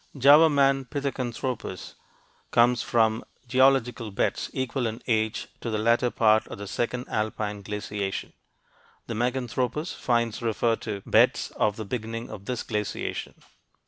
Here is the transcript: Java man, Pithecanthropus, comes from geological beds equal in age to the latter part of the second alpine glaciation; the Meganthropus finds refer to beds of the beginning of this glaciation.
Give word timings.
Java 0.17 0.49
man, 0.49 0.83
Pithecanthropus, 0.85 1.93
comes 2.49 2.81
from 2.81 3.23
geological 3.47 4.09
beds 4.09 4.49
equal 4.51 4.87
in 4.87 4.99
age 5.05 5.47
to 5.59 5.69
the 5.69 5.77
latter 5.77 6.09
part 6.09 6.47
of 6.47 6.57
the 6.57 6.65
second 6.65 7.05
alpine 7.07 7.61
glaciation; 7.61 8.33
the 9.05 9.13
Meganthropus 9.13 9.93
finds 9.93 10.41
refer 10.41 10.75
to 10.77 11.03
beds 11.05 11.51
of 11.55 11.75
the 11.75 11.85
beginning 11.85 12.31
of 12.31 12.45
this 12.45 12.63
glaciation. 12.63 13.35